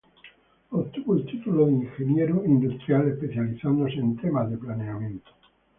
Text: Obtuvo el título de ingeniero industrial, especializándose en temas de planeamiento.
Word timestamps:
Obtuvo 0.71 1.15
el 1.15 1.27
título 1.27 1.67
de 1.67 1.73
ingeniero 1.73 2.41
industrial, 2.43 3.07
especializándose 3.09 3.97
en 3.97 4.17
temas 4.17 4.49
de 4.49 4.57
planeamiento. 4.57 5.29